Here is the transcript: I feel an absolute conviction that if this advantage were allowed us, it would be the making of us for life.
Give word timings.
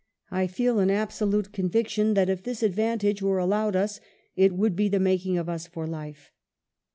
I 0.31 0.47
feel 0.47 0.79
an 0.79 0.89
absolute 0.89 1.53
conviction 1.53 2.15
that 2.15 2.27
if 2.27 2.41
this 2.41 2.63
advantage 2.63 3.21
were 3.21 3.37
allowed 3.37 3.75
us, 3.75 3.99
it 4.35 4.51
would 4.53 4.75
be 4.75 4.89
the 4.89 4.99
making 4.99 5.37
of 5.37 5.47
us 5.47 5.67
for 5.67 5.85
life. 5.85 6.31